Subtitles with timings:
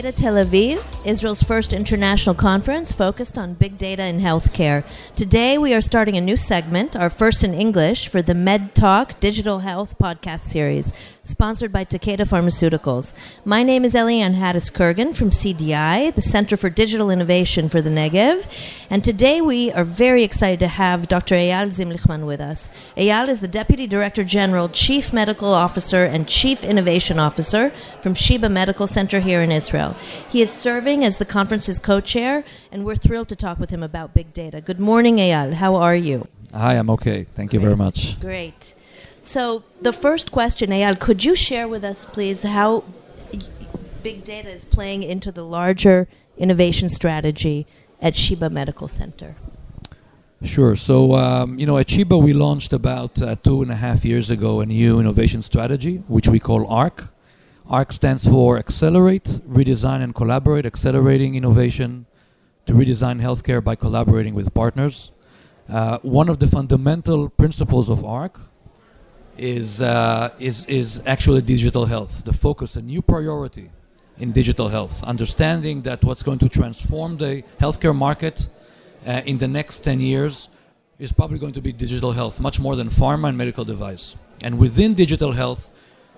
[0.00, 4.84] Tel Aviv, Israel's first international conference focused on big data in healthcare.
[5.16, 9.18] Today we are starting a new segment, our first in English, for the Med Talk
[9.18, 10.92] Digital Health podcast series,
[11.24, 13.14] sponsored by Takeda Pharmaceuticals.
[13.46, 17.88] My name is Eliane Hattis Kurgan from CDI, the Center for Digital Innovation for the
[17.88, 18.44] Negev,
[18.90, 21.34] and today we are very excited to have Dr.
[21.34, 22.70] Eyal Zimlichman with us.
[22.98, 27.70] Eyal is the Deputy Director General, Chief Medical Officer, and Chief Innovation Officer
[28.02, 29.96] from Sheba Medical Center here in Israel.
[30.28, 33.82] He is serving as the conference's co chair, and we're thrilled to talk with him
[33.82, 34.60] about big data.
[34.60, 35.54] Good morning, Eyal.
[35.54, 36.26] How are you?
[36.52, 37.26] Hi, I'm okay.
[37.34, 38.18] Thank you very much.
[38.20, 38.74] Great.
[39.22, 42.84] So, the first question, Eyal, could you share with us, please, how
[44.02, 47.66] big data is playing into the larger innovation strategy
[48.00, 49.36] at Sheba Medical Center?
[50.42, 50.74] Sure.
[50.74, 54.30] So, um, you know, at Sheba, we launched about uh, two and a half years
[54.30, 57.12] ago a new innovation strategy, which we call ARC.
[57.70, 62.04] ARC stands for Accelerate, Redesign, and Collaborate, accelerating innovation
[62.66, 65.12] to redesign healthcare by collaborating with partners.
[65.68, 68.40] Uh, one of the fundamental principles of ARC
[69.36, 73.70] is, uh, is, is actually digital health, the focus, a new priority
[74.18, 78.48] in digital health, understanding that what's going to transform the healthcare market
[79.06, 80.48] uh, in the next 10 years
[80.98, 84.16] is probably going to be digital health, much more than pharma and medical device.
[84.42, 85.70] And within digital health,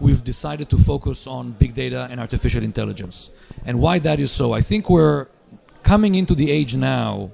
[0.00, 3.30] we've decided to focus on big data and artificial intelligence.
[3.64, 5.26] And why that is so, I think we're
[5.82, 7.30] coming into the age now,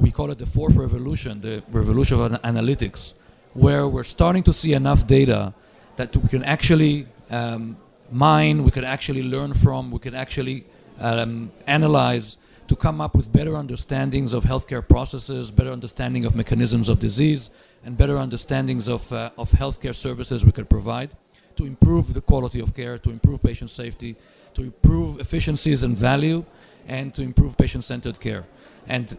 [0.00, 3.14] we call it the fourth revolution, the revolution of analytics,
[3.54, 5.54] where we're starting to see enough data
[5.96, 7.76] that we can actually um,
[8.10, 10.64] mine, we can actually learn from, we can actually
[11.00, 12.36] um, analyze
[12.68, 17.50] to come up with better understandings of healthcare processes, better understanding of mechanisms of disease,
[17.84, 21.10] and better understandings of, uh, of healthcare services we could provide
[21.56, 24.16] to improve the quality of care, to improve patient safety,
[24.54, 26.44] to improve efficiencies and value,
[26.86, 28.44] and to improve patient centered care.
[28.86, 29.18] And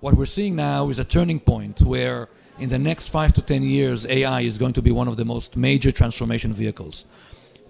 [0.00, 2.28] what we're seeing now is a turning point where
[2.58, 5.24] in the next five to ten years, AI is going to be one of the
[5.24, 7.04] most major transformation vehicles.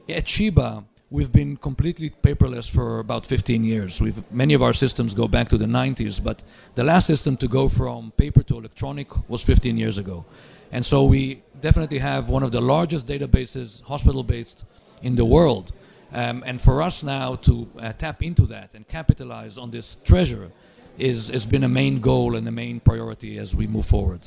[0.09, 4.01] At Sheba, we've been completely paperless for about 15 years.
[4.01, 6.43] We've, many of our systems go back to the 90s, but
[6.75, 10.25] the last system to go from paper to electronic was 15 years ago.
[10.73, 14.65] And so we definitely have one of the largest databases, hospital based,
[15.03, 15.73] in the world.
[16.13, 20.51] Um, and for us now to uh, tap into that and capitalize on this treasure
[20.99, 24.21] is, has been a main goal and a main priority as we move forward.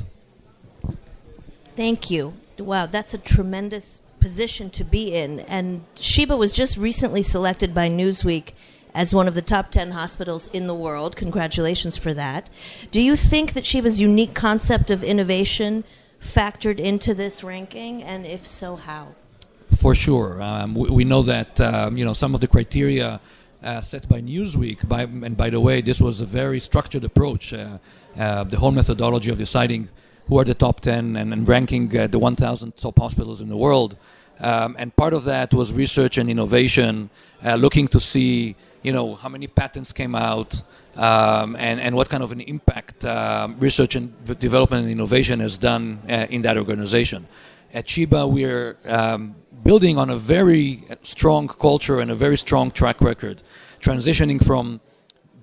[1.75, 2.33] Thank you.
[2.59, 5.41] Wow, that's a tremendous position to be in.
[5.41, 8.53] And Sheba was just recently selected by Newsweek
[8.93, 11.15] as one of the top 10 hospitals in the world.
[11.15, 12.49] Congratulations for that.
[12.89, 15.83] Do you think that Sheba's unique concept of innovation
[16.21, 18.03] factored into this ranking?
[18.03, 19.15] And if so, how?
[19.77, 20.41] For sure.
[20.41, 23.19] Um, we, we, know that um, you know some of the criteria
[23.63, 27.53] uh, set by Newsweek, by, and by the way, this was a very structured approach.
[27.53, 27.77] Uh,
[28.17, 29.89] uh, the whole methodology of deciding
[30.27, 33.57] who are the top 10 and, and ranking uh, the 1,000 top hospitals in the
[33.57, 33.95] world.
[34.39, 37.09] Um, and part of that was research and innovation,
[37.43, 38.55] uh, looking to see,
[38.87, 40.51] you know, how many patents came out,
[40.95, 44.05] um, and, and what kind of an impact uh, research and
[44.39, 47.27] development and innovation has done uh, in that organization.
[47.73, 53.01] At Sheba, we're um, building on a very strong culture and a very strong track
[53.01, 53.43] record,
[53.81, 54.79] transitioning from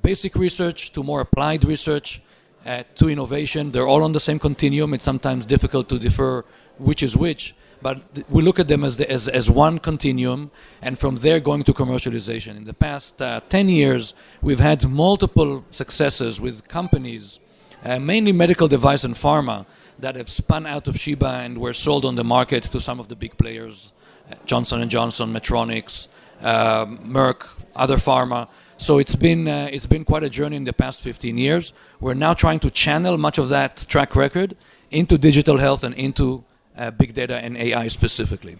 [0.01, 2.23] basic research to more applied research,
[2.65, 3.63] uh, to innovation.
[3.73, 4.95] They're all on the same continuum.
[4.95, 6.47] It's sometimes difficult to differ
[6.79, 10.51] which is which, but we look at them as, the, as, as one continuum,
[10.83, 12.57] and from there going to commercialization.
[12.57, 17.39] In the past uh, 10 years, we've had multiple successes with companies,
[17.85, 19.67] uh, mainly medical device and pharma,
[19.99, 23.09] that have spun out of Sheba and were sold on the market to some of
[23.09, 23.93] the big players,
[24.31, 26.09] uh, Johnson & Johnson, Medtronic,
[26.43, 28.49] uh, Merck, other pharma.
[28.77, 31.73] So it's been, uh, it's been quite a journey in the past 15 years.
[32.01, 34.57] We're now trying to channel much of that track record
[34.91, 36.45] into digital health and into
[36.77, 38.59] uh, big data and AI specifically.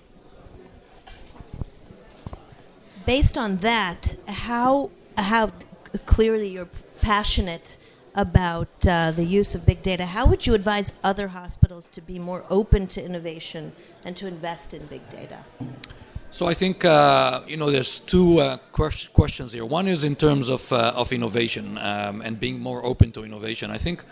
[3.07, 5.53] Based on that, how, how
[6.07, 6.69] clearly you're
[7.03, 7.77] passionate
[8.15, 12.19] about uh, the use of big data, how would you advise other hospitals to be
[12.19, 13.73] more open to innovation
[14.05, 15.39] and to invest in big data?
[16.31, 18.57] So I think uh, you know there's two uh,
[19.13, 19.65] questions here.
[19.65, 23.71] One is in terms of uh, of innovation um, and being more open to innovation.
[23.71, 24.05] I think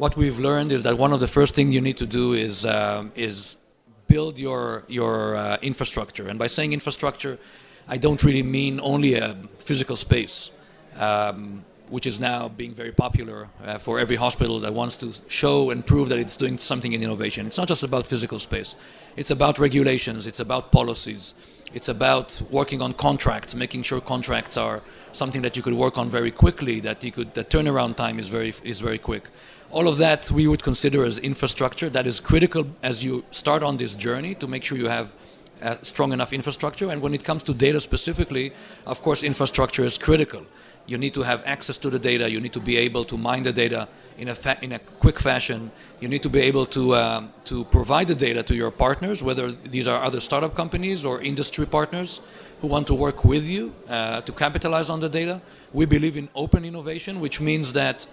[0.00, 2.64] what we've learned is that one of the first things you need to do is
[2.64, 3.58] um, is
[4.06, 6.26] build your your uh, infrastructure.
[6.30, 7.38] And by saying infrastructure,
[7.86, 10.50] I don't really mean only a physical space.
[10.98, 15.70] Um, which is now being very popular uh, for every hospital that wants to show
[15.70, 17.46] and prove that it's doing something in innovation.
[17.48, 18.76] It's not just about physical space,
[19.16, 21.34] it's about regulations, it's about policies,
[21.72, 24.82] it's about working on contracts, making sure contracts are
[25.12, 28.28] something that you could work on very quickly, that you could the turnaround time is
[28.28, 29.28] very is very quick.
[29.70, 33.76] All of that we would consider as infrastructure that is critical as you start on
[33.76, 35.14] this journey to make sure you have
[35.62, 36.90] uh, strong enough infrastructure.
[36.90, 38.52] And when it comes to data specifically,
[38.86, 40.44] of course, infrastructure is critical
[40.90, 42.28] you need to have access to the data.
[42.28, 43.86] You need to be able to mine the data
[44.18, 45.70] in a, fa- in a quick fashion.
[46.00, 49.52] You need to be able to, uh, to provide the data to your partners, whether
[49.52, 52.20] these are other startup companies or industry partners
[52.60, 55.40] who want to work with you uh, to capitalize on the data.
[55.72, 58.06] We believe in open innovation, which means that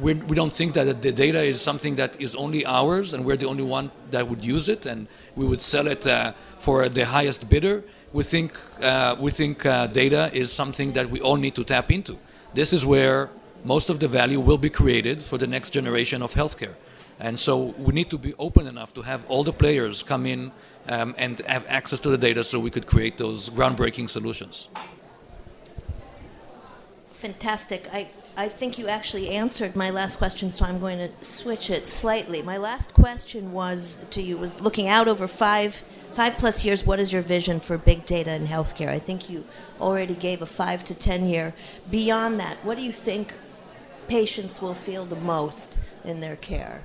[0.00, 3.36] we, we don't think that the data is something that is only ours and we're
[3.36, 7.04] the only one that would use it and we would sell it uh, for the
[7.04, 7.82] highest bidder
[8.16, 11.90] we think, uh, we think uh, data is something that we all need to tap
[11.90, 12.16] into.
[12.54, 13.28] This is where
[13.62, 16.74] most of the value will be created for the next generation of healthcare.
[17.20, 20.50] And so we need to be open enough to have all the players come in
[20.88, 24.68] um, and have access to the data so we could create those groundbreaking solutions.
[27.12, 27.88] Fantastic.
[27.92, 31.86] I, I think you actually answered my last question, so I'm going to switch it
[31.86, 32.42] slightly.
[32.42, 36.98] My last question was to you was looking out over five five plus years, what
[36.98, 38.88] is your vision for big data in healthcare?
[38.88, 39.44] I think you
[39.80, 41.54] already gave a five to ten year.
[41.90, 43.34] Beyond that, what do you think
[44.06, 46.82] patients will feel the most in their care?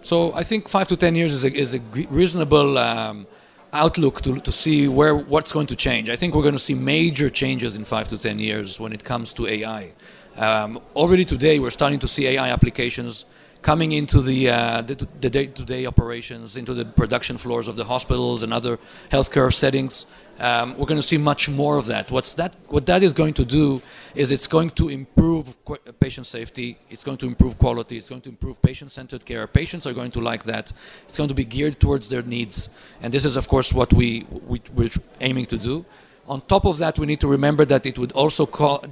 [0.00, 3.26] So I think five to ten years is a, is a reasonable um,
[3.74, 6.08] outlook to, to see where what's going to change.
[6.08, 9.04] I think we're going to see major changes in five to ten years when it
[9.04, 9.92] comes to AI.
[10.36, 13.26] Um, already today, we're starting to see AI applications
[13.62, 18.42] coming into the, uh, the, the day-to-day operations, into the production floors of the hospitals
[18.42, 18.78] and other
[19.10, 20.06] healthcare settings.
[20.40, 22.10] Um, we're going to see much more of that.
[22.10, 22.56] What's that.
[22.68, 23.80] What that is going to do
[24.16, 28.20] is it's going to improve qu- patient safety, it's going to improve quality, it's going
[28.22, 29.46] to improve patient centered care.
[29.46, 30.72] Patients are going to like that.
[31.08, 32.68] It's going to be geared towards their needs.
[33.00, 34.90] And this is, of course, what we, we, we're
[35.20, 35.86] aiming to do.
[36.26, 38.84] On top of that, we need to remember that it would also call,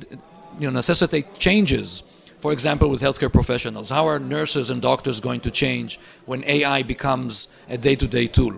[0.58, 2.02] you know, necessitate changes
[2.42, 3.88] for example, with healthcare professionals?
[3.88, 8.26] How are nurses and doctors going to change when AI becomes a day to day
[8.26, 8.54] tool?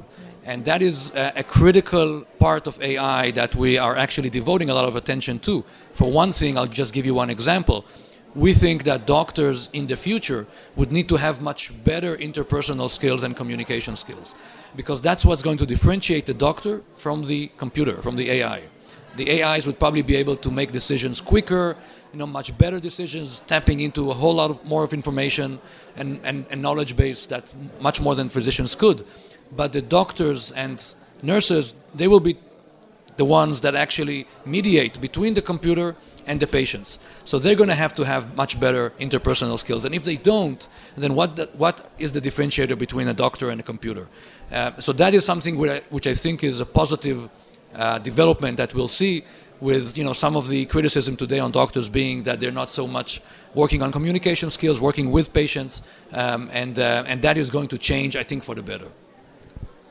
[0.47, 4.75] And that is a, a, critical part of AI that we are actually devoting a
[4.75, 5.65] lot of attention to.
[5.93, 7.85] For one thing, I'll just give you one example.
[8.35, 10.47] We think that doctors in the future
[10.77, 14.35] would need to have much better interpersonal skills and communication skills
[14.77, 18.63] because that's what's going to differentiate the doctor from the computer, from the AI.
[19.17, 21.77] The AIs would probably be able to make decisions quicker,
[22.13, 25.61] you know, much better decisions, tapping into a whole lot of more of information
[25.97, 29.05] and, and, and knowledge base that much more than physicians could.
[29.53, 30.83] But the doctors and
[31.23, 32.39] nurses, they will be
[33.17, 35.97] the ones that actually mediate between the computer
[36.27, 36.99] and the patients.
[37.25, 39.85] So they're going to have to have much better interpersonal skills.
[39.85, 43.61] And if they don't, then what, the, what is the differentiator between a doctor and
[43.61, 44.09] a computer?
[44.51, 47.29] Uh, so that is something I, which I think is a positive
[47.75, 49.25] uh, development that we'll see
[49.61, 52.87] with you know some of the criticism today on doctors being that they're not so
[52.87, 53.21] much
[53.55, 55.83] working on communication skills, working with patients,
[56.13, 58.89] um, and uh, and that is going to change, I think, for the better.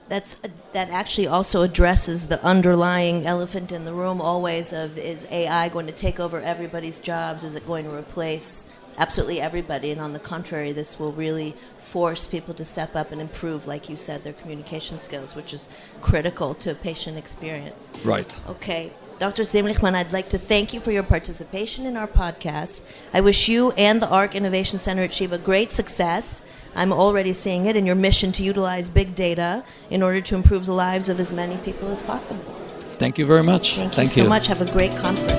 [0.09, 0.35] That's
[0.73, 5.87] that actually also addresses the underlying elephant in the room always of is AI going
[5.87, 7.43] to take over everybody's jobs?
[7.43, 8.65] Is it going to replace
[8.97, 9.91] absolutely everybody?
[9.91, 13.89] And on the contrary, this will really force people to step up and improve, like
[13.89, 15.67] you said, their communication skills, which is
[16.01, 17.91] critical to a patient experience.
[18.03, 18.39] Right.
[18.47, 18.91] Okay.
[19.19, 19.43] Dr.
[19.43, 22.81] Zimlichman, I'd like to thank you for your participation in our podcast.
[23.13, 26.43] I wish you and the ARC Innovation Center at Sheba great success.
[26.75, 30.65] I'm already seeing it in your mission to utilize big data in order to improve
[30.65, 32.43] the lives of as many people as possible.
[32.93, 33.75] Thank you very much.
[33.75, 34.29] Thank you thank so you.
[34.29, 34.47] much.
[34.47, 35.32] Have a great conference.